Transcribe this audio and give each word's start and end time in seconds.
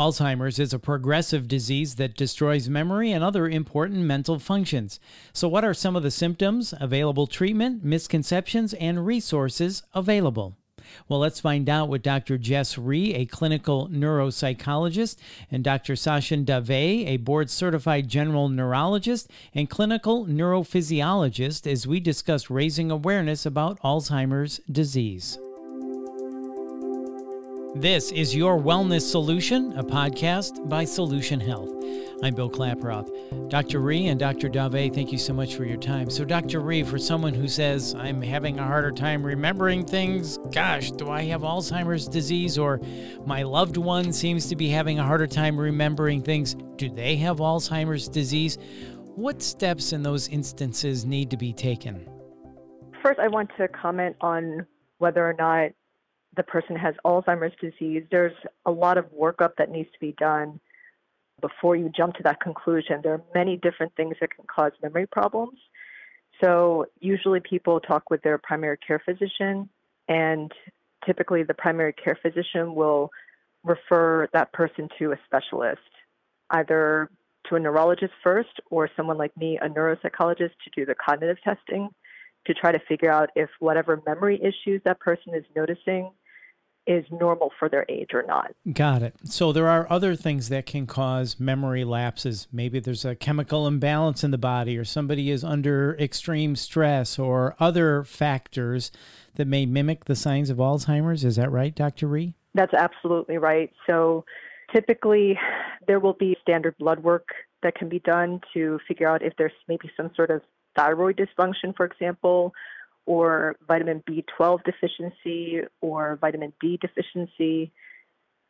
Alzheimer's 0.00 0.58
is 0.58 0.72
a 0.72 0.78
progressive 0.78 1.46
disease 1.46 1.96
that 1.96 2.16
destroys 2.16 2.70
memory 2.70 3.12
and 3.12 3.22
other 3.22 3.46
important 3.46 4.00
mental 4.00 4.38
functions. 4.38 4.98
So, 5.34 5.46
what 5.46 5.62
are 5.62 5.74
some 5.74 5.94
of 5.94 6.02
the 6.02 6.10
symptoms, 6.10 6.72
available 6.80 7.26
treatment, 7.26 7.84
misconceptions, 7.84 8.72
and 8.72 9.04
resources 9.04 9.82
available? 9.92 10.56
Well, 11.06 11.20
let's 11.20 11.38
find 11.38 11.68
out 11.68 11.90
with 11.90 12.02
Dr. 12.02 12.38
Jess 12.38 12.78
Rhee, 12.78 13.12
a 13.12 13.26
clinical 13.26 13.88
neuropsychologist, 13.88 15.16
and 15.50 15.62
Dr. 15.62 15.92
Sachin 15.92 16.46
Dave, 16.46 17.06
a 17.06 17.18
board 17.18 17.50
certified 17.50 18.08
general 18.08 18.48
neurologist 18.48 19.30
and 19.54 19.68
clinical 19.68 20.24
neurophysiologist, 20.24 21.70
as 21.70 21.86
we 21.86 22.00
discuss 22.00 22.48
raising 22.48 22.90
awareness 22.90 23.44
about 23.44 23.78
Alzheimer's 23.82 24.62
disease. 24.72 25.38
This 27.76 28.10
is 28.10 28.34
Your 28.34 28.58
Wellness 28.58 29.08
Solution, 29.08 29.78
a 29.78 29.84
podcast 29.84 30.68
by 30.68 30.84
Solution 30.84 31.38
Health. 31.38 31.70
I'm 32.20 32.34
Bill 32.34 32.50
Klaproth. 32.50 33.48
Dr. 33.48 33.78
Rhee 33.78 34.08
and 34.08 34.18
Dr. 34.18 34.48
Dave, 34.48 34.92
thank 34.92 35.12
you 35.12 35.18
so 35.18 35.32
much 35.32 35.54
for 35.54 35.64
your 35.64 35.76
time. 35.76 36.10
So, 36.10 36.24
Dr. 36.24 36.58
Rhee, 36.58 36.82
for 36.82 36.98
someone 36.98 37.32
who 37.32 37.46
says, 37.46 37.94
I'm 37.94 38.22
having 38.22 38.58
a 38.58 38.66
harder 38.66 38.90
time 38.90 39.24
remembering 39.24 39.84
things, 39.84 40.36
gosh, 40.50 40.90
do 40.90 41.10
I 41.10 41.22
have 41.26 41.42
Alzheimer's 41.42 42.08
disease? 42.08 42.58
Or 42.58 42.80
my 43.24 43.44
loved 43.44 43.76
one 43.76 44.12
seems 44.12 44.48
to 44.48 44.56
be 44.56 44.68
having 44.68 44.98
a 44.98 45.04
harder 45.04 45.28
time 45.28 45.56
remembering 45.56 46.22
things, 46.22 46.56
do 46.74 46.90
they 46.90 47.14
have 47.18 47.36
Alzheimer's 47.36 48.08
disease? 48.08 48.58
What 49.14 49.42
steps 49.42 49.92
in 49.92 50.02
those 50.02 50.26
instances 50.26 51.04
need 51.04 51.30
to 51.30 51.36
be 51.36 51.52
taken? 51.52 52.04
First, 53.00 53.20
I 53.20 53.28
want 53.28 53.50
to 53.58 53.68
comment 53.68 54.16
on 54.20 54.66
whether 54.98 55.24
or 55.24 55.34
not 55.34 55.70
the 56.40 56.44
person 56.44 56.74
has 56.74 56.94
Alzheimer's 57.04 57.52
disease, 57.60 58.02
there's 58.10 58.32
a 58.64 58.70
lot 58.70 58.96
of 58.96 59.04
workup 59.12 59.56
that 59.58 59.70
needs 59.70 59.90
to 59.92 60.00
be 60.00 60.12
done 60.18 60.58
before 61.42 61.76
you 61.76 61.90
jump 61.94 62.14
to 62.14 62.22
that 62.22 62.40
conclusion. 62.40 63.00
There 63.02 63.12
are 63.12 63.22
many 63.34 63.58
different 63.58 63.94
things 63.94 64.16
that 64.22 64.34
can 64.34 64.46
cause 64.46 64.72
memory 64.82 65.06
problems. 65.06 65.58
So, 66.42 66.86
usually 66.98 67.40
people 67.40 67.78
talk 67.78 68.08
with 68.08 68.22
their 68.22 68.38
primary 68.38 68.78
care 68.78 69.02
physician, 69.04 69.68
and 70.08 70.50
typically 71.04 71.42
the 71.42 71.52
primary 71.52 71.92
care 71.92 72.18
physician 72.22 72.74
will 72.74 73.10
refer 73.62 74.26
that 74.32 74.50
person 74.54 74.88
to 74.98 75.12
a 75.12 75.18
specialist, 75.26 75.92
either 76.48 77.10
to 77.50 77.56
a 77.56 77.60
neurologist 77.60 78.14
first 78.24 78.60
or 78.70 78.88
someone 78.96 79.18
like 79.18 79.36
me, 79.36 79.58
a 79.60 79.68
neuropsychologist, 79.68 80.52
to 80.64 80.70
do 80.74 80.86
the 80.86 80.94
cognitive 80.94 81.36
testing 81.44 81.90
to 82.46 82.54
try 82.54 82.72
to 82.72 82.80
figure 82.88 83.12
out 83.12 83.28
if 83.36 83.50
whatever 83.58 84.02
memory 84.06 84.40
issues 84.42 84.80
that 84.86 84.98
person 85.00 85.34
is 85.34 85.44
noticing 85.54 86.10
is 86.86 87.04
normal 87.10 87.52
for 87.58 87.68
their 87.68 87.84
age 87.88 88.10
or 88.12 88.24
not. 88.26 88.52
Got 88.72 89.02
it. 89.02 89.14
So 89.24 89.52
there 89.52 89.68
are 89.68 89.86
other 89.90 90.16
things 90.16 90.48
that 90.48 90.66
can 90.66 90.86
cause 90.86 91.38
memory 91.38 91.84
lapses. 91.84 92.48
Maybe 92.52 92.80
there's 92.80 93.04
a 93.04 93.14
chemical 93.14 93.66
imbalance 93.66 94.24
in 94.24 94.30
the 94.30 94.38
body, 94.38 94.76
or 94.76 94.84
somebody 94.84 95.30
is 95.30 95.44
under 95.44 95.96
extreme 95.98 96.56
stress, 96.56 97.18
or 97.18 97.54
other 97.60 98.04
factors 98.04 98.90
that 99.36 99.46
may 99.46 99.66
mimic 99.66 100.06
the 100.06 100.16
signs 100.16 100.50
of 100.50 100.56
Alzheimer's. 100.58 101.24
Is 101.24 101.36
that 101.36 101.50
right, 101.50 101.74
Dr. 101.74 102.06
Rhee? 102.06 102.34
That's 102.54 102.74
absolutely 102.74 103.38
right. 103.38 103.70
So 103.86 104.24
typically, 104.74 105.38
there 105.86 106.00
will 106.00 106.14
be 106.14 106.36
standard 106.42 106.76
blood 106.78 107.00
work 107.00 107.28
that 107.62 107.74
can 107.74 107.88
be 107.88 108.00
done 108.00 108.40
to 108.54 108.80
figure 108.88 109.08
out 109.08 109.22
if 109.22 109.34
there's 109.36 109.52
maybe 109.68 109.90
some 109.96 110.10
sort 110.16 110.30
of 110.30 110.42
thyroid 110.76 111.16
dysfunction, 111.16 111.76
for 111.76 111.84
example, 111.84 112.52
or 113.10 113.56
vitamin 113.66 114.00
B12 114.08 114.62
deficiency 114.62 115.62
or 115.80 116.16
vitamin 116.20 116.52
D 116.60 116.78
deficiency. 116.80 117.72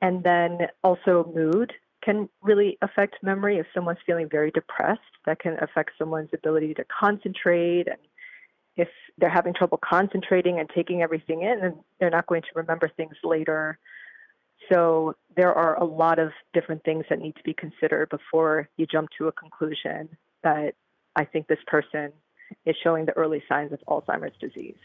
And 0.02 0.22
then 0.22 0.58
also 0.84 1.32
mood 1.34 1.72
can 2.04 2.28
really 2.42 2.76
affect 2.82 3.16
memory. 3.22 3.56
If 3.56 3.66
someone's 3.72 4.00
feeling 4.04 4.28
very 4.28 4.50
depressed, 4.50 5.00
that 5.24 5.38
can 5.38 5.56
affect 5.62 5.92
someone's 5.98 6.28
ability 6.34 6.74
to 6.74 6.84
concentrate. 6.84 7.88
And 7.88 7.96
if 8.76 8.88
they're 9.16 9.30
having 9.30 9.54
trouble 9.54 9.78
concentrating 9.82 10.58
and 10.60 10.68
taking 10.74 11.00
everything 11.00 11.40
in, 11.40 11.60
then 11.62 11.76
they're 11.98 12.10
not 12.10 12.26
going 12.26 12.42
to 12.42 12.48
remember 12.54 12.90
things 12.94 13.14
later. 13.24 13.78
So 14.70 15.16
there 15.36 15.54
are 15.54 15.80
a 15.80 15.84
lot 15.84 16.18
of 16.18 16.32
different 16.52 16.84
things 16.84 17.06
that 17.08 17.18
need 17.18 17.34
to 17.36 17.42
be 17.44 17.54
considered 17.54 18.10
before 18.10 18.68
you 18.76 18.84
jump 18.84 19.08
to 19.16 19.28
a 19.28 19.32
conclusion 19.32 20.10
that 20.42 20.74
I 21.16 21.24
think 21.24 21.46
this 21.46 21.64
person 21.66 22.12
is 22.66 22.76
showing 22.82 23.06
the 23.06 23.12
early 23.12 23.42
signs 23.48 23.72
of 23.72 23.80
Alzheimer's 23.88 24.36
disease. 24.40 24.76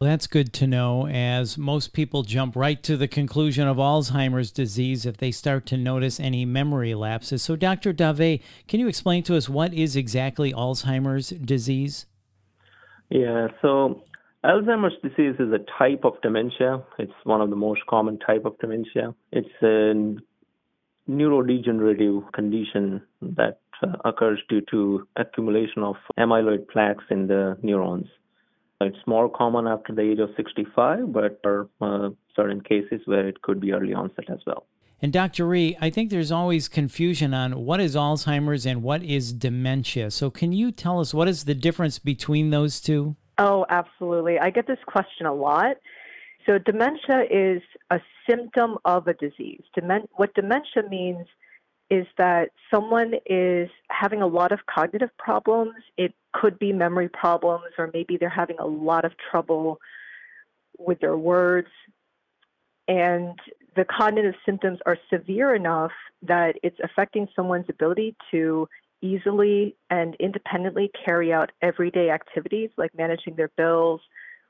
Well, 0.00 0.10
that's 0.10 0.26
good 0.26 0.52
to 0.54 0.66
know, 0.66 1.06
as 1.06 1.56
most 1.56 1.92
people 1.92 2.24
jump 2.24 2.56
right 2.56 2.82
to 2.82 2.96
the 2.96 3.06
conclusion 3.06 3.68
of 3.68 3.76
Alzheimer's 3.76 4.50
disease 4.50 5.06
if 5.06 5.18
they 5.18 5.30
start 5.30 5.64
to 5.66 5.76
notice 5.76 6.18
any 6.18 6.44
memory 6.44 6.94
lapses. 6.94 7.42
So, 7.42 7.54
Dr. 7.54 7.92
Dave, 7.92 8.42
can 8.66 8.80
you 8.80 8.88
explain 8.88 9.22
to 9.22 9.36
us 9.36 9.48
what 9.48 9.72
is 9.72 9.94
exactly 9.94 10.52
Alzheimer's 10.52 11.30
disease? 11.30 12.06
Yeah, 13.10 13.46
so 13.60 14.02
Alzheimer's 14.44 15.00
disease 15.02 15.36
is 15.38 15.52
a 15.52 15.60
type 15.78 16.04
of 16.04 16.20
dementia. 16.20 16.82
It's 16.98 17.12
one 17.22 17.40
of 17.40 17.50
the 17.50 17.56
most 17.56 17.82
common 17.88 18.18
type 18.18 18.44
of 18.44 18.58
dementia. 18.58 19.14
It's 19.30 19.48
a 19.62 20.16
neurodegenerative 21.08 22.32
condition 22.32 23.02
that 23.20 23.60
occurs 24.04 24.40
due 24.48 24.62
to 24.70 25.06
accumulation 25.16 25.82
of 25.82 25.96
amyloid 26.18 26.68
plaques 26.68 27.04
in 27.10 27.26
the 27.26 27.56
neurons. 27.62 28.06
It's 28.80 29.06
more 29.06 29.28
common 29.28 29.66
after 29.66 29.94
the 29.94 30.02
age 30.02 30.18
of 30.18 30.30
65, 30.36 31.12
but 31.12 31.40
there 31.42 31.66
are 31.80 32.06
uh, 32.06 32.10
certain 32.34 32.60
cases 32.60 33.00
where 33.04 33.28
it 33.28 33.42
could 33.42 33.60
be 33.60 33.72
early 33.72 33.94
onset 33.94 34.28
as 34.28 34.40
well. 34.46 34.66
And 35.00 35.12
Dr. 35.12 35.46
Rhee, 35.46 35.76
I 35.80 35.90
think 35.90 36.10
there's 36.10 36.30
always 36.30 36.68
confusion 36.68 37.34
on 37.34 37.64
what 37.64 37.80
is 37.80 37.96
Alzheimer's 37.96 38.64
and 38.64 38.82
what 38.84 39.02
is 39.02 39.32
dementia. 39.32 40.12
So 40.12 40.30
can 40.30 40.52
you 40.52 40.70
tell 40.70 41.00
us 41.00 41.12
what 41.12 41.26
is 41.26 41.44
the 41.44 41.54
difference 41.54 41.98
between 41.98 42.50
those 42.50 42.80
two? 42.80 43.16
Oh, 43.38 43.66
absolutely. 43.68 44.38
I 44.38 44.50
get 44.50 44.68
this 44.68 44.78
question 44.86 45.26
a 45.26 45.34
lot. 45.34 45.76
So 46.46 46.58
dementia 46.58 47.24
is 47.30 47.62
a 47.90 48.00
symptom 48.28 48.78
of 48.84 49.08
a 49.08 49.14
disease. 49.14 49.62
Demen- 49.76 50.08
what 50.12 50.34
dementia 50.34 50.88
means 50.88 51.26
is 51.92 52.06
that 52.16 52.48
someone 52.72 53.12
is 53.26 53.68
having 53.90 54.22
a 54.22 54.26
lot 54.26 54.50
of 54.50 54.60
cognitive 54.64 55.10
problems. 55.18 55.74
It 55.98 56.14
could 56.32 56.58
be 56.58 56.72
memory 56.72 57.10
problems, 57.10 57.66
or 57.76 57.90
maybe 57.92 58.16
they're 58.16 58.30
having 58.30 58.56
a 58.58 58.66
lot 58.66 59.04
of 59.04 59.12
trouble 59.30 59.76
with 60.78 61.00
their 61.00 61.18
words. 61.18 61.68
And 62.88 63.38
the 63.76 63.84
cognitive 63.84 64.34
symptoms 64.46 64.78
are 64.86 64.96
severe 65.12 65.54
enough 65.54 65.92
that 66.22 66.56
it's 66.62 66.78
affecting 66.82 67.28
someone's 67.36 67.66
ability 67.68 68.16
to 68.30 68.66
easily 69.02 69.76
and 69.90 70.14
independently 70.14 70.90
carry 71.04 71.30
out 71.30 71.52
everyday 71.60 72.08
activities 72.08 72.70
like 72.78 72.96
managing 72.96 73.36
their 73.36 73.50
bills 73.58 74.00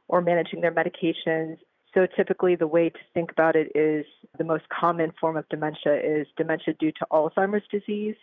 or 0.07 0.21
managing 0.21 0.61
their 0.61 0.73
medications 0.73 1.57
so 1.95 2.07
typically, 2.17 2.57
the 2.57 2.67
way 2.67 2.89
to 2.89 2.99
think 3.13 3.31
about 3.31 3.55
it 3.55 3.71
is 3.75 4.07
the 4.39 4.45
most 4.45 4.65
common 4.69 5.13
form 5.21 5.37
of 5.37 5.47
dementia 5.51 5.95
is 5.95 6.27
dementia 6.37 6.75
due 6.79 6.93
to 6.93 7.07
Alzheimer's 7.11 7.67
disease. 7.71 8.17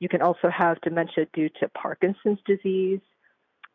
You 0.00 0.08
can 0.08 0.20
also 0.20 0.50
have 0.50 0.80
dementia 0.80 1.26
due 1.32 1.48
to 1.60 1.68
Parkinson's 1.68 2.40
disease, 2.44 3.00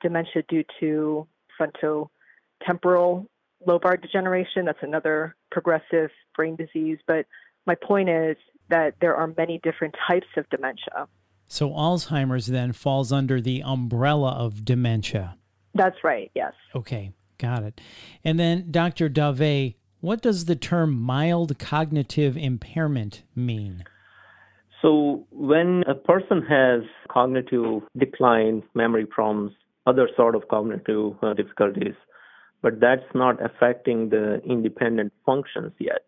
dementia 0.02 0.44
due 0.50 0.66
to 0.82 1.26
frontotemporal 1.60 3.28
lobar 3.66 4.02
degeneration. 4.02 4.66
That's 4.66 4.80
another 4.82 5.36
progressive 5.52 6.10
brain 6.36 6.58
disease. 6.58 7.00
But 7.08 7.26
my 7.66 7.76
point 7.76 8.10
is 8.10 8.36
that 8.70 8.96
there 9.00 9.16
are 9.16 9.34
many 9.38 9.60
different 9.64 9.96
types 10.08 10.28
of 10.36 10.50
dementia. 10.50 11.08
So 11.48 11.70
Alzheimer's 11.70 12.48
then 12.48 12.74
falls 12.74 13.12
under 13.12 13.40
the 13.40 13.64
umbrella 13.64 14.32
of 14.34 14.66
dementia. 14.66 15.38
That's 15.74 16.04
right, 16.04 16.30
yes. 16.36 16.54
Okay. 16.76 17.12
Got 17.40 17.64
it. 17.64 17.82
And 18.24 18.38
then, 18.38 18.68
Dr. 18.70 19.08
Dave, 19.10 19.74
what 20.02 20.22
does 20.22 20.46
the 20.46 20.56
term 20.56 20.94
mild 20.94 21.58
cognitive 21.58 22.38
impairment 22.38 23.24
mean? 23.36 23.84
So, 24.82 25.26
when 25.32 25.84
a 25.88 25.96
person 25.96 26.42
has 26.44 26.84
cognitive 27.10 27.84
decline, 27.98 28.64
memory 28.76 29.06
problems, 29.06 29.54
other 29.88 30.10
sort 30.16 30.36
of 30.36 30.48
cognitive 30.50 31.14
uh, 31.22 31.34
difficulties, 31.34 31.96
but 32.62 32.80
that's 32.80 33.10
not 33.16 33.44
affecting 33.44 34.10
the 34.10 34.42
independent 34.46 35.14
functions 35.26 35.72
yet, 35.80 36.06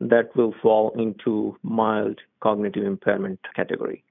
that 0.00 0.34
will 0.36 0.54
fall 0.62 0.92
into 0.98 1.56
mild 1.62 2.18
cognitive 2.40 2.84
impairment 2.84 3.40
category 3.54 4.02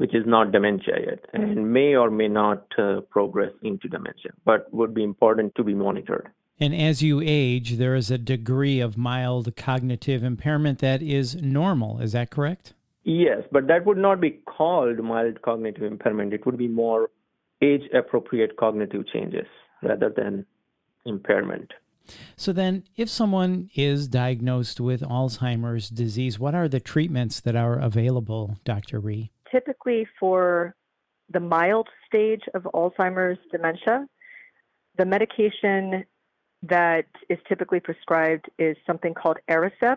which 0.00 0.14
is 0.14 0.24
not 0.24 0.50
dementia 0.50 0.94
yet 1.06 1.26
and 1.34 1.70
may 1.74 1.94
or 1.94 2.10
may 2.10 2.26
not 2.26 2.64
uh, 2.78 3.02
progress 3.10 3.52
into 3.60 3.86
dementia, 3.86 4.30
but 4.46 4.72
would 4.72 4.94
be 4.94 5.04
important 5.04 5.54
to 5.54 5.62
be 5.62 5.74
monitored. 5.74 6.30
And 6.58 6.74
as 6.74 7.02
you 7.02 7.20
age, 7.22 7.76
there 7.76 7.94
is 7.94 8.10
a 8.10 8.16
degree 8.16 8.80
of 8.80 8.96
mild 8.96 9.54
cognitive 9.56 10.24
impairment 10.24 10.78
that 10.78 11.02
is 11.02 11.34
normal. 11.42 12.00
Is 12.00 12.12
that 12.12 12.30
correct? 12.30 12.72
Yes, 13.04 13.42
but 13.52 13.66
that 13.66 13.84
would 13.84 13.98
not 13.98 14.22
be 14.22 14.30
called 14.30 14.96
mild 15.00 15.42
cognitive 15.42 15.82
impairment. 15.82 16.32
It 16.32 16.46
would 16.46 16.56
be 16.56 16.68
more 16.68 17.10
age 17.60 17.82
appropriate 17.92 18.56
cognitive 18.56 19.06
changes 19.06 19.48
rather 19.82 20.08
than 20.08 20.46
impairment. 21.04 21.74
So 22.36 22.54
then, 22.54 22.84
if 22.96 23.10
someone 23.10 23.68
is 23.74 24.08
diagnosed 24.08 24.80
with 24.80 25.02
Alzheimer's 25.02 25.90
disease, 25.90 26.38
what 26.38 26.54
are 26.54 26.68
the 26.68 26.80
treatments 26.80 27.38
that 27.40 27.54
are 27.54 27.78
available, 27.78 28.56
Dr. 28.64 28.98
Rhee? 28.98 29.30
Typically, 29.50 30.06
for 30.18 30.74
the 31.32 31.40
mild 31.40 31.88
stage 32.06 32.42
of 32.54 32.62
Alzheimer's 32.74 33.38
dementia, 33.50 34.06
the 34.98 35.04
medication 35.04 36.04
that 36.62 37.06
is 37.28 37.38
typically 37.48 37.80
prescribed 37.80 38.50
is 38.58 38.76
something 38.86 39.14
called 39.14 39.38
Aricept. 39.48 39.96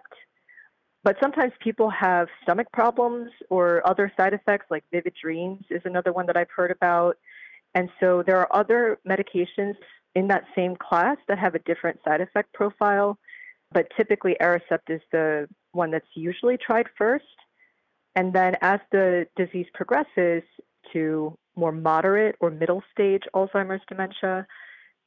But 1.04 1.18
sometimes 1.22 1.52
people 1.60 1.90
have 1.90 2.28
stomach 2.44 2.68
problems 2.72 3.30
or 3.50 3.86
other 3.86 4.12
side 4.16 4.34
effects, 4.34 4.68
like 4.70 4.86
vivid 4.92 5.14
dreams 5.22 5.64
is 5.70 5.82
another 5.84 6.14
one 6.14 6.26
that 6.28 6.38
I've 6.38 6.52
heard 6.56 6.72
about. 6.72 7.18
And 7.76 7.90
so 8.00 8.24
there 8.26 8.38
are 8.38 8.48
other 8.56 9.00
medications 9.08 9.76
in 10.16 10.28
that 10.28 10.46
same 10.56 10.76
class 10.78 11.18
that 11.28 11.40
have 11.40 11.56
a 11.56 11.60
different 11.60 12.00
side 12.06 12.22
effect 12.22 12.54
profile. 12.54 13.18
But 13.74 13.88
typically, 13.98 14.38
Aricept 14.42 14.90
is 14.90 15.02
the 15.12 15.50
one 15.72 15.92
that's 15.92 16.06
usually 16.16 16.58
tried 16.58 16.86
first. 16.98 17.26
And 18.16 18.34
then 18.34 18.56
as 18.62 18.80
the 18.92 19.28
disease 19.36 19.68
progresses 19.74 20.44
to 20.92 21.38
more 21.56 21.72
moderate 21.72 22.36
or 22.40 22.50
middle 22.50 22.84
stage 22.92 23.24
Alzheimer's 23.34 23.82
dementia, 23.88 24.46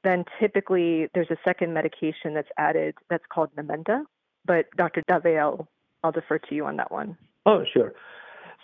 then 0.04 0.24
typically 0.40 1.08
there's 1.14 1.30
a 1.30 1.36
second 1.44 1.74
medication 1.74 2.34
that's 2.34 2.48
added 2.58 2.94
that's 3.10 3.24
called 3.32 3.50
Namenda. 3.56 4.02
But 4.44 4.66
Dr. 4.76 5.02
Dave, 5.08 5.38
I'll, 5.38 5.68
I'll 6.04 6.12
defer 6.12 6.38
to 6.38 6.54
you 6.54 6.66
on 6.66 6.76
that 6.76 6.92
one. 6.92 7.16
Oh, 7.44 7.64
sure. 7.72 7.94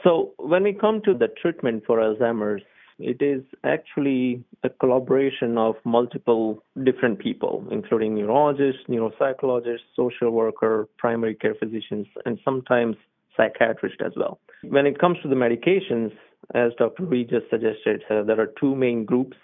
So 0.05 0.33
when 0.39 0.65
we 0.65 0.73
come 0.73 1.01
to 1.03 1.15
the 1.15 1.29
treatment 1.41 1.85
for 1.87 1.99
Alzheimer's, 1.99 2.63
it 2.99 3.21
is 3.21 3.43
actually 3.65 4.45
a 4.63 4.71
collaboration 4.71 5.59
of 5.59 5.75
multiple 5.85 6.63
different 6.85 7.19
people, 7.19 7.67
including 7.71 8.15
neurologists, 8.15 8.83
neuropsychologists, 8.89 9.89
social 9.97 10.31
worker, 10.31 10.89
primary 10.99 11.35
care 11.35 11.55
physicians, 11.55 12.07
and 12.27 12.39
sometimes 12.45 12.97
psychiatrists 13.37 13.99
as 14.05 14.13
well. 14.17 14.39
When 14.63 14.87
it 14.87 14.99
comes 14.99 15.19
to 15.23 15.29
the 15.29 15.35
medications, 15.35 16.13
as 16.55 16.73
Dr. 16.79 17.05
Rhee 17.05 17.25
just 17.25 17.49
suggested, 17.51 18.03
uh, 18.11 18.23
there 18.23 18.41
are 18.41 18.53
two 18.61 18.75
main 18.75 19.05
groups 19.05 19.37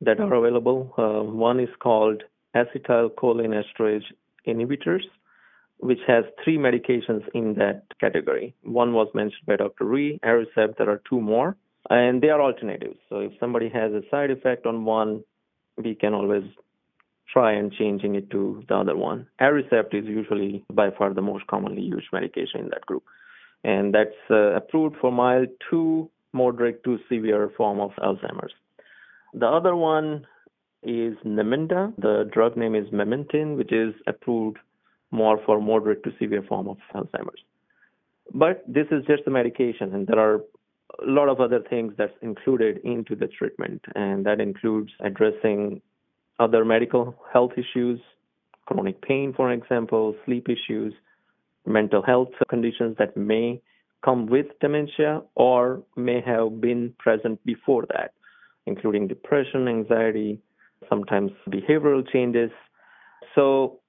that 0.00 0.20
are 0.20 0.32
available. 0.34 0.92
Uh, 0.98 1.22
one 1.22 1.58
is 1.60 1.68
called 1.80 2.22
acetylcholinesterase 2.54 4.04
inhibitors, 4.46 5.02
which 5.78 5.98
has 6.06 6.24
three 6.44 6.58
medications 6.58 7.22
in 7.34 7.54
that 7.54 7.82
category. 8.00 8.54
One 8.62 8.92
was 8.92 9.08
mentioned 9.14 9.46
by 9.46 9.56
Dr. 9.56 9.84
Rhee, 9.84 10.20
Aricept. 10.24 10.78
There 10.78 10.90
are 10.90 11.02
two 11.08 11.20
more, 11.20 11.56
and 11.90 12.22
they 12.22 12.28
are 12.28 12.40
alternatives. 12.40 12.98
So 13.08 13.20
if 13.20 13.32
somebody 13.40 13.68
has 13.70 13.92
a 13.92 14.02
side 14.10 14.30
effect 14.30 14.66
on 14.66 14.84
one, 14.84 15.24
we 15.76 15.94
can 15.94 16.14
always 16.14 16.44
try 17.36 17.52
and 17.52 17.70
changing 17.70 18.14
it 18.14 18.30
to 18.30 18.62
the 18.68 18.74
other 18.74 18.96
one. 18.96 19.26
Aricept 19.42 19.92
is 19.92 20.06
usually 20.06 20.64
by 20.72 20.88
far 20.96 21.12
the 21.12 21.20
most 21.20 21.46
commonly 21.48 21.82
used 21.82 22.06
medication 22.10 22.60
in 22.60 22.68
that 22.70 22.86
group, 22.86 23.04
and 23.62 23.94
that's 23.94 24.22
uh, 24.30 24.54
approved 24.60 24.96
for 25.02 25.12
mild 25.12 25.48
to 25.70 26.08
moderate 26.32 26.82
to 26.84 26.98
severe 27.10 27.52
form 27.54 27.78
of 27.78 27.90
Alzheimer's. 28.02 28.54
The 29.34 29.46
other 29.46 29.76
one 29.76 30.26
is 30.82 31.14
Namenda. 31.26 31.92
The 31.98 32.30
drug 32.32 32.56
name 32.56 32.74
is 32.74 32.86
Memantine, 32.88 33.56
which 33.58 33.72
is 33.72 33.92
approved 34.06 34.56
more 35.10 35.38
for 35.44 35.60
moderate 35.60 36.02
to 36.04 36.12
severe 36.18 36.44
form 36.48 36.68
of 36.68 36.78
Alzheimer's. 36.94 37.42
But 38.32 38.64
this 38.66 38.86
is 38.90 39.04
just 39.06 39.26
the 39.26 39.30
medication, 39.30 39.94
and 39.94 40.06
there 40.06 40.18
are 40.18 40.36
a 41.06 41.10
lot 41.18 41.28
of 41.28 41.40
other 41.40 41.60
things 41.68 41.92
that's 41.98 42.18
included 42.22 42.78
into 42.78 43.14
the 43.14 43.28
treatment, 43.38 43.82
and 43.94 44.24
that 44.24 44.40
includes 44.40 44.90
addressing 45.00 45.82
other 46.38 46.64
medical 46.64 47.14
health 47.32 47.52
issues, 47.56 48.00
chronic 48.66 49.00
pain, 49.02 49.32
for 49.34 49.52
example, 49.52 50.14
sleep 50.24 50.48
issues, 50.48 50.92
mental 51.64 52.02
health 52.02 52.30
conditions 52.48 52.96
that 52.98 53.16
may 53.16 53.60
come 54.04 54.26
with 54.26 54.46
dementia 54.60 55.22
or 55.34 55.82
may 55.96 56.20
have 56.20 56.60
been 56.60 56.94
present 56.98 57.44
before 57.44 57.86
that 57.88 58.12
including 58.66 59.06
depression, 59.06 59.68
anxiety, 59.68 60.40
sometimes 60.88 61.30
behavioral 61.48 62.06
changes. 62.12 62.50
So 63.34 63.80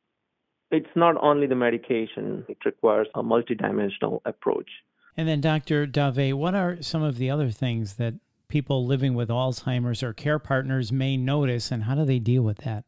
it's 0.71 0.89
not 0.95 1.15
only 1.21 1.47
the 1.47 1.55
medication, 1.55 2.45
it 2.47 2.57
requires 2.65 3.07
a 3.15 3.23
multidimensional 3.23 4.21
approach. 4.25 4.69
And 5.15 5.27
then, 5.27 5.41
Dr. 5.41 5.87
Dave, 5.87 6.37
what 6.37 6.53
are 6.53 6.77
some 6.81 7.01
of 7.01 7.17
the 7.17 7.31
other 7.31 7.49
things 7.49 7.95
that 7.95 8.13
people 8.47 8.85
living 8.85 9.13
with 9.13 9.29
Alzheimer's 9.29 10.03
or 10.03 10.13
care 10.13 10.39
partners 10.39 10.91
may 10.91 11.17
notice, 11.17 11.71
and 11.71 11.83
how 11.83 11.95
do 11.95 12.05
they 12.05 12.19
deal 12.19 12.43
with 12.43 12.57
that? 12.59 12.85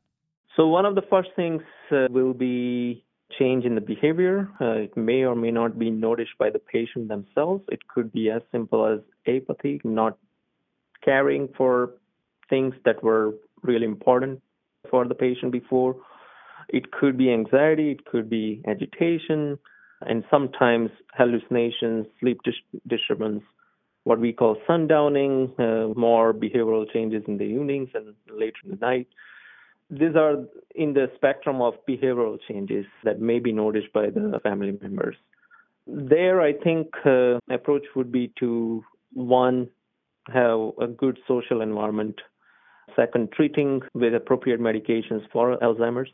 So, 0.55 0.67
one 0.67 0.85
of 0.85 0.95
the 0.95 1.03
first 1.09 1.29
things 1.35 1.61
uh, 1.91 2.07
will 2.09 2.33
be 2.33 3.03
change 3.37 3.65
in 3.65 3.75
the 3.75 3.81
behavior. 3.81 4.49
Uh, 4.59 4.83
it 4.85 4.97
may 4.97 5.23
or 5.23 5.35
may 5.35 5.51
not 5.51 5.77
be 5.77 5.89
noticed 5.89 6.31
by 6.37 6.49
the 6.49 6.59
patient 6.59 7.07
themselves. 7.07 7.63
It 7.69 7.87
could 7.87 8.11
be 8.11 8.29
as 8.29 8.41
simple 8.51 8.85
as 8.85 8.99
apathy, 9.27 9.79
not 9.83 10.17
caring 11.03 11.49
for 11.55 11.91
things 12.49 12.73
that 12.85 13.03
were 13.03 13.33
really 13.61 13.85
important 13.85 14.41
for 14.89 15.07
the 15.07 15.15
patient 15.15 15.51
before. 15.51 15.95
It 16.69 16.91
could 16.91 17.17
be 17.17 17.31
anxiety, 17.31 17.91
it 17.91 18.05
could 18.05 18.29
be 18.29 18.61
agitation, 18.67 19.57
and 20.01 20.23
sometimes 20.29 20.89
hallucinations, 21.13 22.05
sleep 22.19 22.39
dis- 22.43 22.81
disturbance, 22.87 23.43
what 24.03 24.19
we 24.19 24.33
call 24.33 24.57
sundowning, 24.67 25.51
uh, 25.59 25.93
more 25.99 26.33
behavioral 26.33 26.91
changes 26.91 27.23
in 27.27 27.37
the 27.37 27.43
evenings 27.43 27.89
and 27.93 28.13
later 28.31 28.57
in 28.63 28.71
the 28.71 28.77
night. 28.77 29.07
These 29.89 30.15
are 30.15 30.45
in 30.75 30.93
the 30.93 31.11
spectrum 31.15 31.61
of 31.61 31.73
behavioral 31.87 32.37
changes 32.47 32.85
that 33.03 33.19
may 33.19 33.39
be 33.39 33.51
noticed 33.51 33.91
by 33.91 34.09
the 34.09 34.39
family 34.43 34.77
members. 34.81 35.15
There, 35.87 36.41
I 36.41 36.53
think 36.53 36.93
uh, 37.05 37.39
approach 37.49 37.83
would 37.95 38.11
be 38.11 38.31
to 38.39 38.83
one 39.13 39.67
have 40.27 40.59
a 40.79 40.87
good 40.87 41.17
social 41.27 41.61
environment. 41.61 42.21
Second, 42.95 43.31
treating 43.31 43.81
with 43.93 44.13
appropriate 44.13 44.59
medications 44.59 45.21
for 45.31 45.57
Alzheimer's. 45.57 46.09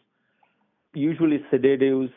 Usually, 0.94 1.44
sedatives 1.52 2.12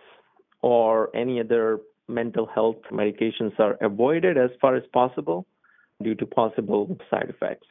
or 0.63 1.15
any 1.15 1.41
other 1.41 1.81
mental 2.07 2.47
health 2.47 2.77
medications 2.93 3.59
are 3.59 3.77
avoided 3.81 4.39
as 4.39 4.51
far 4.61 4.77
as 4.77 4.85
possible 4.93 5.47
due 6.03 6.15
to 6.17 6.27
possible 6.27 6.97
side 7.11 7.29
effects. 7.29 7.67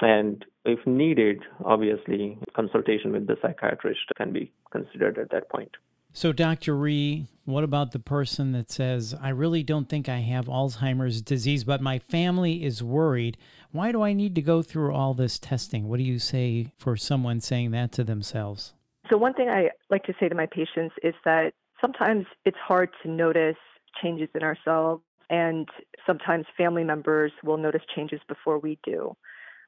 And 0.00 0.44
if 0.64 0.84
needed, 0.86 1.42
obviously, 1.64 2.38
consultation 2.54 3.12
with 3.12 3.26
the 3.26 3.36
psychiatrist 3.40 4.00
can 4.16 4.32
be 4.32 4.52
considered 4.72 5.18
at 5.18 5.30
that 5.30 5.48
point. 5.48 5.70
So, 6.12 6.32
Dr. 6.32 6.76
Rhee, 6.76 7.26
what 7.44 7.64
about 7.64 7.92
the 7.92 7.98
person 7.98 8.52
that 8.52 8.70
says, 8.70 9.16
I 9.20 9.30
really 9.30 9.64
don't 9.64 9.88
think 9.88 10.08
I 10.08 10.18
have 10.18 10.46
Alzheimer's 10.46 11.20
disease, 11.20 11.64
but 11.64 11.80
my 11.80 11.98
family 11.98 12.64
is 12.64 12.82
worried? 12.82 13.36
Why 13.72 13.90
do 13.90 14.02
I 14.02 14.12
need 14.12 14.36
to 14.36 14.42
go 14.42 14.62
through 14.62 14.94
all 14.94 15.14
this 15.14 15.40
testing? 15.40 15.88
What 15.88 15.96
do 15.96 16.04
you 16.04 16.20
say 16.20 16.72
for 16.78 16.96
someone 16.96 17.40
saying 17.40 17.72
that 17.72 17.90
to 17.92 18.04
themselves? 18.04 18.74
So, 19.10 19.16
one 19.16 19.34
thing 19.34 19.48
I 19.48 19.70
like 19.90 20.04
to 20.04 20.14
say 20.20 20.28
to 20.28 20.34
my 20.36 20.46
patients 20.46 20.94
is 21.02 21.14
that 21.24 21.52
sometimes 21.80 22.26
it's 22.44 22.56
hard 22.64 22.90
to 23.02 23.10
notice 23.10 23.56
changes 24.00 24.28
in 24.34 24.42
ourselves, 24.42 25.02
and 25.30 25.68
sometimes 26.06 26.46
family 26.56 26.84
members 26.84 27.32
will 27.42 27.56
notice 27.56 27.82
changes 27.94 28.20
before 28.28 28.58
we 28.58 28.78
do. 28.84 29.16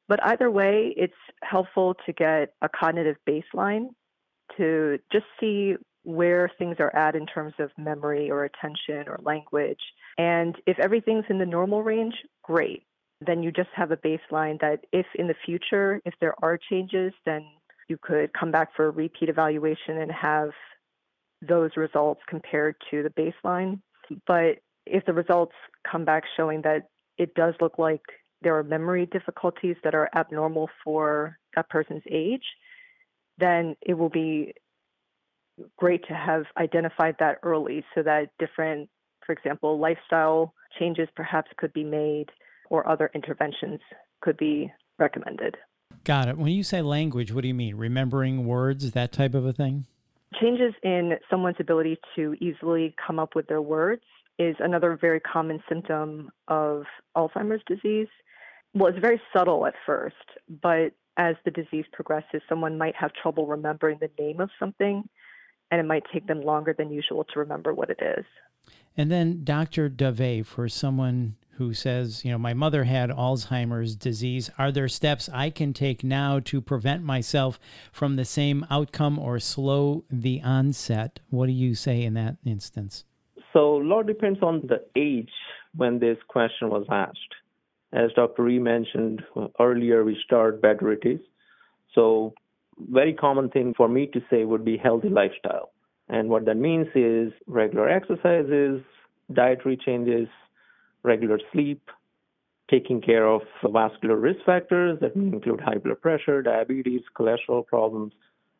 But 0.08 0.24
either 0.24 0.50
way, 0.50 0.94
it's 0.96 1.14
helpful 1.42 1.94
to 2.06 2.12
get 2.12 2.54
a 2.62 2.68
cognitive 2.68 3.16
baseline 3.28 3.88
to 4.56 4.98
just 5.12 5.24
see 5.40 5.74
where 6.04 6.50
things 6.56 6.76
are 6.78 6.94
at 6.94 7.16
in 7.16 7.26
terms 7.26 7.54
of 7.58 7.70
memory 7.76 8.30
or 8.30 8.44
attention 8.44 9.08
or 9.08 9.18
language. 9.24 9.80
And 10.18 10.54
if 10.66 10.78
everything's 10.78 11.24
in 11.28 11.38
the 11.38 11.46
normal 11.46 11.82
range, 11.82 12.14
great. 12.44 12.84
Then 13.20 13.42
you 13.42 13.50
just 13.50 13.70
have 13.74 13.90
a 13.90 13.96
baseline 13.96 14.60
that 14.60 14.84
if 14.92 15.06
in 15.16 15.26
the 15.26 15.34
future, 15.44 16.00
if 16.04 16.14
there 16.20 16.34
are 16.44 16.58
changes, 16.70 17.12
then 17.24 17.44
you 17.88 17.98
could 18.00 18.32
come 18.32 18.52
back 18.52 18.68
for 18.76 18.86
a 18.86 18.90
repeat 18.90 19.28
evaluation 19.28 19.98
and 19.98 20.12
have 20.12 20.50
those 21.46 21.70
results 21.76 22.20
compared 22.28 22.76
to 22.90 23.02
the 23.02 23.10
baseline. 23.10 23.80
But 24.26 24.58
if 24.86 25.04
the 25.04 25.12
results 25.12 25.54
come 25.90 26.04
back 26.04 26.24
showing 26.36 26.62
that 26.62 26.88
it 27.18 27.34
does 27.34 27.54
look 27.60 27.78
like 27.78 28.02
there 28.42 28.56
are 28.56 28.62
memory 28.62 29.06
difficulties 29.06 29.76
that 29.82 29.94
are 29.94 30.08
abnormal 30.14 30.68
for 30.84 31.38
a 31.56 31.62
person's 31.62 32.02
age, 32.10 32.44
then 33.38 33.74
it 33.82 33.94
will 33.94 34.08
be 34.08 34.52
great 35.78 36.06
to 36.06 36.14
have 36.14 36.44
identified 36.58 37.16
that 37.18 37.38
early 37.42 37.84
so 37.94 38.02
that 38.02 38.28
different, 38.38 38.88
for 39.24 39.32
example, 39.32 39.78
lifestyle 39.78 40.52
changes 40.78 41.08
perhaps 41.16 41.50
could 41.56 41.72
be 41.72 41.84
made 41.84 42.26
or 42.68 42.86
other 42.88 43.10
interventions 43.14 43.80
could 44.20 44.36
be 44.36 44.70
recommended. 44.98 45.56
Got 46.04 46.28
it. 46.28 46.36
When 46.36 46.52
you 46.52 46.62
say 46.62 46.82
language, 46.82 47.32
what 47.32 47.42
do 47.42 47.48
you 47.48 47.54
mean? 47.54 47.76
Remembering 47.76 48.46
words, 48.46 48.90
that 48.90 49.12
type 49.12 49.34
of 49.34 49.46
a 49.46 49.52
thing? 49.52 49.86
Changes 50.40 50.74
in 50.82 51.12
someone's 51.30 51.56
ability 51.58 51.98
to 52.16 52.34
easily 52.40 52.94
come 53.04 53.18
up 53.18 53.34
with 53.34 53.46
their 53.46 53.62
words 53.62 54.02
is 54.38 54.56
another 54.58 54.98
very 55.00 55.20
common 55.20 55.62
symptom 55.68 56.30
of 56.48 56.84
Alzheimer's 57.16 57.62
disease. 57.66 58.08
Well, 58.74 58.88
it's 58.88 59.00
very 59.00 59.20
subtle 59.34 59.66
at 59.66 59.74
first, 59.86 60.16
but 60.62 60.92
as 61.16 61.36
the 61.44 61.50
disease 61.50 61.86
progresses, 61.92 62.42
someone 62.48 62.76
might 62.76 62.94
have 62.96 63.12
trouble 63.14 63.46
remembering 63.46 63.98
the 64.00 64.10
name 64.22 64.40
of 64.40 64.50
something, 64.58 65.08
and 65.70 65.80
it 65.80 65.84
might 65.84 66.02
take 66.12 66.26
them 66.26 66.42
longer 66.42 66.74
than 66.76 66.90
usual 66.90 67.24
to 67.24 67.38
remember 67.38 67.72
what 67.72 67.90
it 67.90 67.98
is. 68.00 68.24
And 68.96 69.10
then, 69.10 69.44
Dr. 69.44 69.88
Dave, 69.88 70.46
for 70.46 70.68
someone 70.68 71.36
who 71.52 71.72
says, 71.72 72.22
you 72.24 72.30
know, 72.30 72.38
my 72.38 72.52
mother 72.52 72.84
had 72.84 73.08
Alzheimer's 73.08 73.96
disease, 73.96 74.50
are 74.58 74.70
there 74.70 74.88
steps 74.88 75.28
I 75.32 75.48
can 75.48 75.72
take 75.72 76.04
now 76.04 76.38
to 76.40 76.60
prevent 76.60 77.02
myself 77.02 77.58
from 77.92 78.16
the 78.16 78.26
same 78.26 78.66
outcome 78.70 79.18
or 79.18 79.38
slow 79.40 80.04
the 80.10 80.42
onset? 80.42 81.20
What 81.30 81.46
do 81.46 81.52
you 81.52 81.74
say 81.74 82.02
in 82.02 82.12
that 82.14 82.36
instance? 82.44 83.04
So, 83.56 83.76
a 83.76 83.82
lot 83.82 84.06
depends 84.06 84.40
on 84.42 84.66
the 84.66 84.84
age 84.96 85.32
when 85.74 85.98
this 85.98 86.18
question 86.28 86.68
was 86.68 86.84
asked. 86.90 87.34
As 87.90 88.12
Dr. 88.14 88.42
Rhee 88.42 88.58
mentioned 88.58 89.22
earlier, 89.58 90.04
we 90.04 90.14
start 90.22 90.60
better 90.60 90.92
it 90.92 91.06
is. 91.06 91.20
So, 91.94 92.34
very 92.78 93.14
common 93.14 93.48
thing 93.48 93.72
for 93.74 93.88
me 93.88 94.08
to 94.08 94.20
say 94.28 94.44
would 94.44 94.62
be 94.62 94.76
healthy 94.76 95.08
lifestyle. 95.08 95.70
And 96.10 96.28
what 96.28 96.44
that 96.44 96.58
means 96.58 96.88
is 96.94 97.32
regular 97.46 97.88
exercises, 97.88 98.82
dietary 99.32 99.78
changes, 99.78 100.28
regular 101.02 101.40
sleep, 101.50 101.80
taking 102.70 103.00
care 103.00 103.26
of 103.26 103.40
vascular 103.72 104.16
risk 104.16 104.40
factors 104.44 104.98
that 105.00 105.16
include 105.16 105.62
high 105.62 105.78
blood 105.78 106.02
pressure, 106.02 106.42
diabetes, 106.42 107.00
cholesterol 107.18 107.66
problems. 107.66 108.12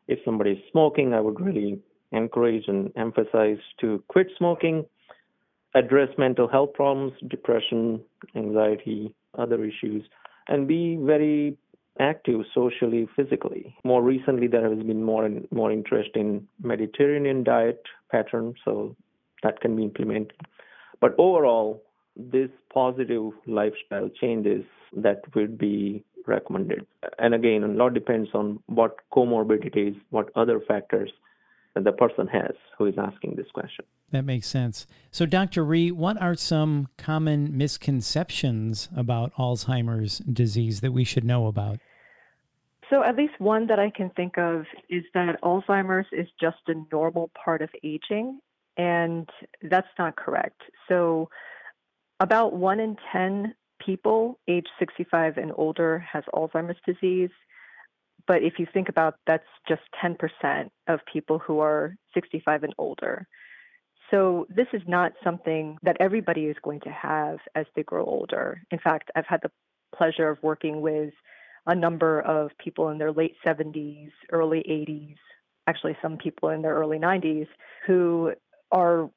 If 0.08 0.20
somebody 0.24 0.52
is 0.52 0.58
smoking, 0.72 1.12
I 1.12 1.20
would 1.20 1.38
really 1.38 1.82
encourage 2.12 2.64
and 2.68 2.92
emphasize 2.96 3.58
to 3.80 4.02
quit 4.08 4.28
smoking, 4.38 4.84
address 5.74 6.08
mental 6.18 6.48
health 6.48 6.72
problems, 6.74 7.12
depression, 7.28 8.00
anxiety, 8.34 9.14
other 9.38 9.64
issues, 9.64 10.04
and 10.48 10.66
be 10.66 10.96
very 10.96 11.56
active 11.98 12.40
socially, 12.54 13.08
physically. 13.16 13.74
More 13.84 14.02
recently, 14.02 14.46
there 14.46 14.68
has 14.68 14.82
been 14.84 15.02
more 15.02 15.24
and 15.24 15.46
more 15.50 15.72
interest 15.72 16.10
in 16.14 16.46
Mediterranean 16.62 17.42
diet 17.42 17.82
pattern, 18.10 18.54
so 18.64 18.94
that 19.42 19.60
can 19.60 19.76
be 19.76 19.82
implemented. 19.82 20.32
But 21.00 21.14
overall, 21.18 21.82
this 22.16 22.50
positive 22.72 23.32
lifestyle 23.46 24.08
changes 24.20 24.64
that 24.94 25.22
would 25.34 25.58
be 25.58 26.04
recommended. 26.26 26.86
And 27.18 27.34
again, 27.34 27.62
a 27.62 27.68
lot 27.68 27.94
depends 27.94 28.30
on 28.34 28.60
what 28.66 28.96
comorbidities, 29.12 30.00
what 30.10 30.30
other 30.34 30.60
factors 30.60 31.10
that 31.76 31.84
the 31.84 31.92
person 31.92 32.26
has 32.26 32.52
who 32.78 32.86
is 32.86 32.94
asking 32.98 33.34
this 33.36 33.46
question. 33.52 33.84
That 34.10 34.24
makes 34.24 34.48
sense. 34.48 34.86
So, 35.10 35.26
Dr. 35.26 35.62
Rhee, 35.62 35.92
what 35.92 36.20
are 36.20 36.34
some 36.34 36.88
common 36.96 37.56
misconceptions 37.56 38.88
about 38.96 39.34
Alzheimer's 39.34 40.18
disease 40.20 40.80
that 40.80 40.92
we 40.92 41.04
should 41.04 41.24
know 41.24 41.46
about? 41.46 41.78
So, 42.88 43.04
at 43.04 43.16
least 43.16 43.34
one 43.38 43.66
that 43.66 43.78
I 43.78 43.90
can 43.90 44.10
think 44.10 44.38
of 44.38 44.64
is 44.88 45.04
that 45.12 45.40
Alzheimer's 45.42 46.06
is 46.12 46.28
just 46.40 46.56
a 46.68 46.74
normal 46.90 47.30
part 47.44 47.60
of 47.60 47.68
aging, 47.84 48.40
and 48.78 49.28
that's 49.62 49.88
not 49.98 50.16
correct. 50.16 50.62
So, 50.88 51.28
about 52.20 52.54
one 52.54 52.80
in 52.80 52.96
10 53.12 53.54
people 53.84 54.38
age 54.48 54.66
65 54.78 55.36
and 55.36 55.52
older 55.56 55.98
has 56.10 56.24
Alzheimer's 56.32 56.78
disease. 56.86 57.30
But 58.26 58.42
if 58.42 58.54
you 58.58 58.66
think 58.72 58.88
about 58.88 59.14
that's 59.26 59.44
just 59.68 59.82
10% 60.02 60.16
of 60.88 61.00
people 61.10 61.38
who 61.38 61.60
are 61.60 61.96
65 62.14 62.64
and 62.64 62.74
older. 62.78 63.26
So 64.10 64.46
this 64.48 64.66
is 64.72 64.82
not 64.86 65.12
something 65.24 65.78
that 65.82 65.96
everybody 66.00 66.46
is 66.46 66.56
going 66.62 66.80
to 66.80 66.90
have 66.90 67.38
as 67.54 67.66
they 67.74 67.82
grow 67.82 68.04
older. 68.04 68.62
In 68.70 68.78
fact, 68.78 69.10
I've 69.16 69.26
had 69.26 69.40
the 69.42 69.50
pleasure 69.96 70.28
of 70.28 70.38
working 70.42 70.80
with 70.80 71.12
a 71.66 71.74
number 71.74 72.20
of 72.20 72.50
people 72.62 72.90
in 72.90 72.98
their 72.98 73.12
late 73.12 73.34
70s, 73.44 74.10
early 74.30 74.60
80s, 74.60 75.16
actually 75.66 75.96
some 76.00 76.16
people 76.16 76.50
in 76.50 76.62
their 76.62 76.74
early 76.74 76.98
90s 76.98 77.48
who 77.86 78.32
are 78.70 79.10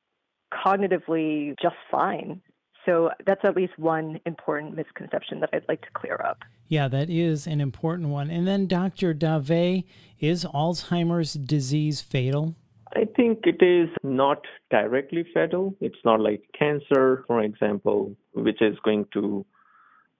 cognitively 0.52 1.56
just 1.62 1.76
fine 1.92 2.42
so 2.90 3.12
that's 3.26 3.42
at 3.44 3.56
least 3.56 3.78
one 3.78 4.20
important 4.26 4.76
misconception 4.76 5.40
that 5.42 5.50
I'd 5.54 5.68
like 5.68 5.82
to 5.82 5.92
clear 5.94 6.20
up. 6.26 6.40
Yeah, 6.68 6.88
that 6.88 7.10
is 7.10 7.46
an 7.46 7.62
important 7.62 8.10
one. 8.10 8.32
And 8.32 8.48
then, 8.48 8.66
Dr. 8.66 9.14
Dave, 9.14 9.84
is 10.20 10.44
Alzheimer's 10.46 11.34
disease 11.34 12.02
fatal? 12.02 12.56
I 12.96 13.06
think 13.16 13.42
it 13.44 13.64
is 13.64 13.90
not 14.02 14.44
directly 14.72 15.24
fatal. 15.34 15.76
It's 15.80 16.04
not 16.04 16.20
like 16.20 16.42
cancer, 16.58 17.24
for 17.28 17.44
example, 17.44 18.16
which 18.34 18.62
is 18.62 18.76
going 18.84 19.06
to 19.14 19.46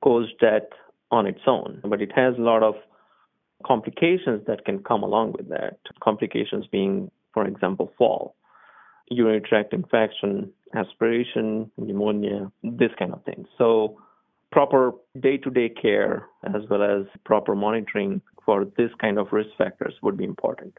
cause 0.04 0.28
death 0.40 0.70
on 1.10 1.26
its 1.26 1.42
own, 1.48 1.82
but 1.84 2.02
it 2.02 2.12
has 2.16 2.36
a 2.38 2.42
lot 2.42 2.62
of 2.62 2.76
complications 3.66 4.46
that 4.46 4.64
can 4.64 4.84
come 4.84 5.02
along 5.02 5.32
with 5.32 5.50
that. 5.50 5.80
Complications 6.04 6.68
being, 6.68 7.10
for 7.34 7.48
example, 7.48 7.92
fall 7.98 8.36
urinary 9.10 9.42
tract 9.42 9.74
infection, 9.74 10.52
aspiration, 10.76 11.72
pneumonia, 11.78 12.52
this 12.64 12.92
kind 12.98 13.14
of 13.14 13.24
thing. 13.24 13.46
So, 13.58 13.98
proper 14.52 14.94
day 15.20 15.38
to 15.38 15.50
day 15.50 15.70
care 15.70 16.28
as 16.44 16.64
well 16.70 16.82
as 16.82 17.06
proper 17.24 17.56
monitoring 17.56 18.22
for 18.46 18.66
this 18.78 18.90
kind 19.00 19.20
of 19.20 19.28
risk 19.32 19.50
factors 19.58 19.94
would 20.02 20.18
be 20.18 20.24
important. 20.24 20.74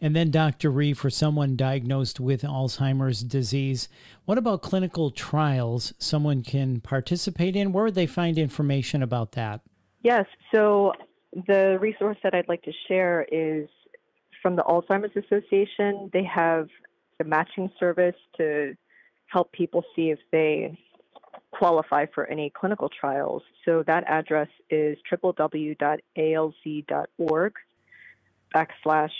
And 0.00 0.14
then, 0.14 0.30
Dr. 0.30 0.70
Rhee, 0.70 0.92
for 0.92 1.08
someone 1.08 1.56
diagnosed 1.56 2.20
with 2.20 2.42
Alzheimer's 2.42 3.22
disease, 3.22 3.88
what 4.26 4.36
about 4.36 4.60
clinical 4.60 5.10
trials 5.10 5.94
someone 5.98 6.42
can 6.42 6.80
participate 6.80 7.56
in? 7.56 7.72
Where 7.72 7.84
would 7.84 7.94
they 7.94 8.06
find 8.06 8.36
information 8.36 9.02
about 9.02 9.32
that? 9.32 9.62
Yes. 10.02 10.26
So, 10.54 10.92
the 11.46 11.78
resource 11.80 12.18
that 12.22 12.34
I'd 12.34 12.48
like 12.48 12.62
to 12.62 12.72
share 12.88 13.26
is 13.32 13.68
from 14.42 14.56
the 14.56 14.62
Alzheimer's 14.62 15.16
Association. 15.16 16.10
They 16.12 16.24
have 16.24 16.68
a 17.20 17.24
matching 17.24 17.70
service 17.78 18.16
to 18.36 18.76
help 19.26 19.52
people 19.52 19.84
see 19.94 20.10
if 20.10 20.18
they 20.30 20.78
qualify 21.50 22.06
for 22.14 22.26
any 22.26 22.50
clinical 22.50 22.88
trials. 22.88 23.42
So 23.64 23.82
that 23.86 24.04
address 24.06 24.48
is 24.70 24.98
www.alz.org 25.10 25.74
backslash 28.54 29.10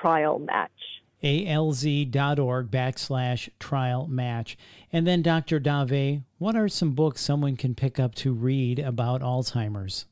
trial 0.00 0.38
match. 0.38 0.70
alz.org 1.22 2.70
backslash 2.70 3.48
trial 3.58 4.06
match. 4.06 4.56
And 4.92 5.06
then, 5.06 5.22
Dr. 5.22 5.58
Dave, 5.58 6.22
what 6.38 6.56
are 6.56 6.68
some 6.68 6.92
books 6.92 7.20
someone 7.20 7.56
can 7.56 7.74
pick 7.74 7.98
up 7.98 8.14
to 8.16 8.32
read 8.32 8.78
about 8.78 9.20
Alzheimer's? 9.20 10.06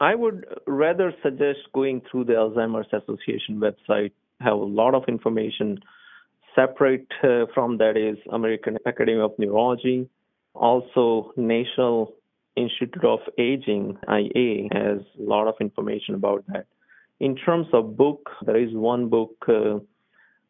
I 0.00 0.14
would 0.14 0.44
rather 0.66 1.14
suggest 1.22 1.60
going 1.72 2.02
through 2.10 2.24
the 2.24 2.32
Alzheimer's 2.34 2.92
Association 2.92 3.60
website, 3.60 4.10
have 4.40 4.54
a 4.54 4.56
lot 4.56 4.94
of 4.94 5.04
information 5.06 5.78
Separate 6.54 7.06
uh, 7.22 7.46
from 7.52 7.78
that 7.78 7.96
is 7.96 8.16
American 8.32 8.78
Academy 8.86 9.20
of 9.20 9.32
Neurology, 9.38 10.08
also 10.54 11.32
National 11.36 12.14
Institute 12.56 13.04
of 13.04 13.18
Aging, 13.38 13.98
IA, 14.08 14.68
has 14.72 15.00
a 15.18 15.22
lot 15.22 15.48
of 15.48 15.54
information 15.60 16.14
about 16.14 16.44
that. 16.48 16.66
In 17.18 17.34
terms 17.36 17.66
of 17.72 17.96
book, 17.96 18.30
there 18.42 18.56
is 18.56 18.72
one 18.72 19.08
book 19.08 19.34
uh, 19.48 19.78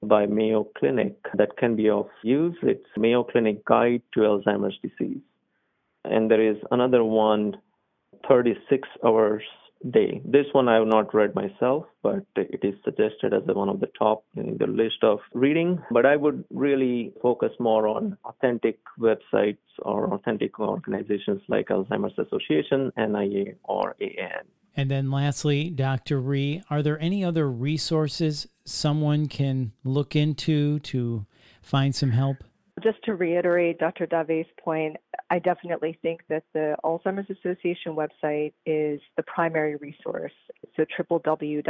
by 0.03 0.27
Mayo 0.27 0.69
Clinic 0.79 1.17
that 1.35 1.57
can 1.57 1.77
be 1.77 1.89
of 1.89 2.09
use. 2.23 2.57
It's 2.63 2.85
Mayo 2.97 3.25
Clinic 3.25 3.65
Guide 3.65 4.03
to 4.13 4.21
Alzheimer's 4.21 4.79
Disease. 4.83 5.23
And 6.05 6.31
there 6.31 6.43
is 6.43 6.57
another 6.71 7.03
one, 7.03 7.57
36 8.29 8.89
Hours 9.05 9.43
day. 9.91 10.21
This 10.25 10.47
one 10.53 10.69
I 10.69 10.76
have 10.76 10.87
not 10.87 11.14
read 11.14 11.35
myself, 11.35 11.85
but 12.03 12.25
it 12.37 12.61
is 12.62 12.75
suggested 12.85 13.35
as 13.35 13.43
one 13.47 13.69
of 13.69 13.81
the 13.81 13.91
top 13.99 14.25
in 14.35 14.57
the 14.59 14.67
list 14.67 15.03
of 15.03 15.19
reading. 15.33 15.79
But 15.91 16.07
I 16.07 16.17
would 16.17 16.45
really 16.50 17.12
focus 17.23 17.53
more 17.59 17.87
on 17.88 18.17
authentic 18.25 18.79
websites 18.99 19.59
or 19.81 20.12
authentic 20.14 20.59
organizations 20.59 21.43
like 21.49 21.69
Alzheimer's 21.69 22.19
Association, 22.19 22.93
NIA, 22.97 23.55
or 23.64 23.97
AAN. 24.00 24.45
And 24.76 24.91
then 24.91 25.11
lastly, 25.11 25.71
Dr. 25.71 26.21
Rhee, 26.21 26.62
are 26.69 26.83
there 26.83 27.00
any 27.00 27.25
other 27.25 27.49
resources 27.49 28.49
someone 28.64 29.29
can 29.29 29.73
look 29.85 30.17
into 30.17 30.81
to 30.81 31.26
find 31.62 31.95
some 31.95 32.11
help? 32.11 32.43
Just 32.85 33.03
to 33.05 33.14
reiterate 33.14 33.79
Dr. 33.79 34.05
Dave's 34.07 34.47
point, 34.62 34.99
I 35.31 35.38
definitely 35.38 35.99
think 36.03 36.21
that 36.29 36.45
the 36.53 36.76
Alzheimer's 36.85 37.31
Association 37.31 37.97
website 37.97 38.53
is 38.67 39.00
the 39.17 39.23
primary 39.23 39.76
resource. 39.76 40.35
So 40.76 40.85
www.alz.org. 41.00 41.62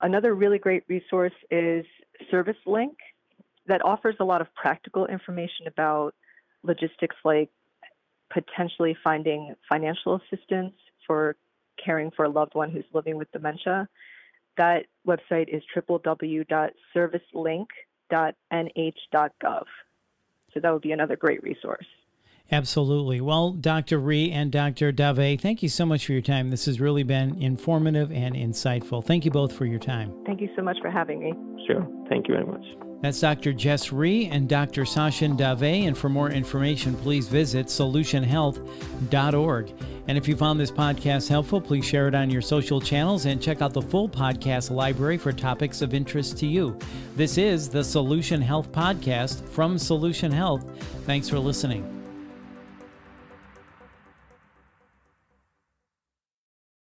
Another 0.00 0.34
really 0.34 0.58
great 0.58 0.84
resource 0.88 1.34
is 1.50 1.84
ServiceLink 2.32 2.94
that 3.66 3.84
offers 3.84 4.14
a 4.20 4.24
lot 4.24 4.40
of 4.40 4.46
practical 4.54 5.04
information 5.06 5.66
about 5.66 6.14
logistics 6.62 7.16
like 7.26 7.50
potentially 8.30 8.96
finding 9.04 9.54
financial 9.68 10.18
assistance 10.32 10.72
for 11.06 11.36
caring 11.84 12.10
for 12.10 12.24
a 12.24 12.28
loved 12.30 12.54
one 12.54 12.70
who's 12.70 12.86
living 12.94 13.18
with 13.18 13.30
dementia. 13.32 13.86
That 14.56 14.86
website 15.06 15.54
is 15.54 15.62
www.servicelink.nh.gov. 18.10 19.64
So 20.54 20.60
that 20.60 20.72
would 20.72 20.82
be 20.82 20.92
another 20.92 21.16
great 21.16 21.42
resource. 21.42 21.86
Absolutely. 22.50 23.20
Well, 23.20 23.52
Dr. 23.52 23.98
Rhee 23.98 24.30
and 24.30 24.50
Dr. 24.50 24.90
Dave, 24.90 25.40
thank 25.40 25.62
you 25.62 25.68
so 25.68 25.84
much 25.84 26.06
for 26.06 26.12
your 26.12 26.22
time. 26.22 26.48
This 26.48 26.64
has 26.64 26.80
really 26.80 27.02
been 27.02 27.40
informative 27.42 28.10
and 28.10 28.34
insightful. 28.34 29.04
Thank 29.04 29.26
you 29.26 29.30
both 29.30 29.52
for 29.52 29.66
your 29.66 29.78
time. 29.78 30.14
Thank 30.24 30.40
you 30.40 30.48
so 30.56 30.62
much 30.62 30.78
for 30.80 30.90
having 30.90 31.20
me. 31.20 31.34
Sure. 31.66 31.86
Thank 32.08 32.26
you 32.26 32.34
very 32.34 32.46
much. 32.46 32.87
That's 33.00 33.20
Dr. 33.20 33.52
Jess 33.52 33.92
Rhee 33.92 34.26
and 34.26 34.48
Dr. 34.48 34.82
Sachin 34.82 35.36
Dave. 35.36 35.86
And 35.86 35.96
for 35.96 36.08
more 36.08 36.30
information, 36.30 36.96
please 36.96 37.28
visit 37.28 37.66
solutionhealth.org. 37.66 39.72
And 40.08 40.18
if 40.18 40.26
you 40.26 40.36
found 40.36 40.58
this 40.58 40.70
podcast 40.70 41.28
helpful, 41.28 41.60
please 41.60 41.84
share 41.84 42.08
it 42.08 42.14
on 42.14 42.30
your 42.30 42.42
social 42.42 42.80
channels 42.80 43.26
and 43.26 43.42
check 43.42 43.62
out 43.62 43.72
the 43.72 43.82
full 43.82 44.08
podcast 44.08 44.70
library 44.70 45.18
for 45.18 45.32
topics 45.32 45.82
of 45.82 45.94
interest 45.94 46.38
to 46.38 46.46
you. 46.46 46.76
This 47.14 47.38
is 47.38 47.68
the 47.68 47.84
Solution 47.84 48.40
Health 48.40 48.72
Podcast 48.72 49.46
from 49.48 49.78
Solution 49.78 50.32
Health. 50.32 50.64
Thanks 51.04 51.28
for 51.28 51.38
listening. 51.38 51.97